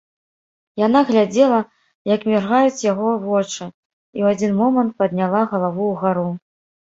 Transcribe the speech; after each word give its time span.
Яна 0.85 0.99
глядзела, 1.09 1.57
як 2.13 2.21
міргаюць 2.31 2.85
яго 2.91 3.09
вочы, 3.27 3.63
і 4.17 4.19
ў 4.23 4.25
адзін 4.37 4.57
момант 4.61 4.91
падняла 5.03 5.41
галаву 5.55 5.83
ўгару. 5.93 6.27